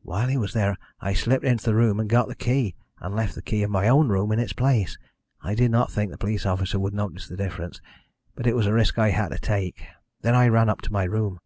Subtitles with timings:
[0.00, 3.34] While he was there I slipped into the room and got the key, and left
[3.34, 4.96] the key of my own room in its place.
[5.42, 7.82] I did not think the police officer would notice the difference,
[8.34, 9.84] but it was a risk I had to take.
[10.22, 11.38] Then I ran up to my room.